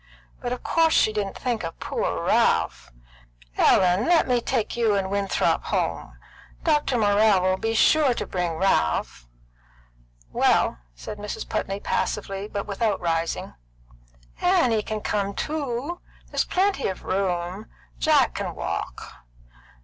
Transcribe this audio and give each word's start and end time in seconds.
But 0.41 0.51
of 0.51 0.63
course 0.63 0.95
she 0.95 1.13
didn't 1.13 1.37
think 1.37 1.63
of 1.63 1.79
poor 1.79 2.23
Ralph. 2.23 2.91
Ellen, 3.55 4.05
let 4.07 4.27
me 4.27 4.41
take 4.41 4.75
you 4.75 4.95
and 4.95 5.11
Winthrop 5.11 5.65
home! 5.65 6.17
Dr. 6.63 6.97
Morrell 6.97 7.43
will 7.43 7.57
be 7.57 7.75
sure 7.75 8.15
to 8.15 8.25
bring 8.25 8.55
Ralph." 8.57 9.27
"Well," 10.31 10.79
said 10.95 11.19
Mrs. 11.19 11.47
Putney 11.47 11.79
passively, 11.79 12.47
but 12.47 12.65
without 12.65 12.99
rising. 12.99 13.53
"Annie 14.41 14.81
can 14.81 15.01
come 15.01 15.35
too. 15.35 16.01
There's 16.31 16.45
plenty 16.45 16.87
of 16.87 17.03
room. 17.03 17.67
Jack 17.99 18.33
can 18.33 18.55
walk." 18.55 19.17